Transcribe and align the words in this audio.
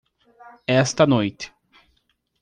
Esta 0.81 1.05
noite 1.05 1.53